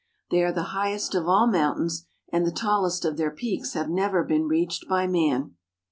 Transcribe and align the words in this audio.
They 0.31 0.41
are 0.41 0.51
the 0.51 0.63
highest 0.73 1.13
of 1.13 1.27
all 1.29 1.45
mountains, 1.45 2.07
and 2.33 2.43
the 2.43 2.51
tallest 2.51 3.05
of 3.05 3.17
their 3.17 3.29
peaks 3.29 3.73
have 3.73 3.87
never 3.87 4.23
been 4.23 4.47
reached 4.47 4.87
by 4.89 5.05
man. 5.05 5.55